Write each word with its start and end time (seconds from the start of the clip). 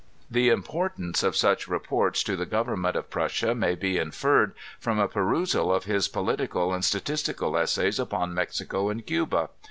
The 0.31 0.49
importance 0.49 1.21
of 1.21 1.35
such 1.35 1.67
reports 1.67 2.23
to 2.23 2.35
the 2.35 2.47
government 2.47 2.95
of 2.95 3.11
Prussia 3.11 3.53
may 3.53 3.75
be 3.75 3.99
interred 3.99 4.55
from 4.79 4.97
a 4.97 5.07
perusal 5.07 5.71
of 5.71 5.83
his 5.83 6.07
political 6.07 6.73
and 6.73 6.81
statis 6.81 7.31
tical 7.31 7.55
essays 7.55 7.99
upon 7.99 8.33
Mexico 8.33 8.89
and 8.89 9.05
Cuba. 9.05 9.49